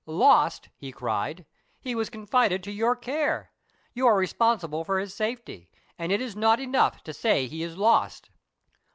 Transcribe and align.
"Lost!" 0.07 0.69
he 0.75 0.91
cried. 0.91 1.45
"He 1.79 1.93
was 1.93 2.09
confided 2.09 2.63
to 2.63 2.71
your 2.71 2.95
care. 2.95 3.51
You 3.93 4.07
are 4.07 4.15
responsible 4.17 4.83
for 4.83 4.97
his 4.97 5.13
safety, 5.13 5.69
and 5.95 6.11
it 6.11 6.19
is 6.19 6.35
not. 6.35 6.59
enough 6.59 7.03
to 7.03 7.13
say 7.13 7.45
he 7.45 7.61
is 7.61 7.77
lost." 7.77 8.31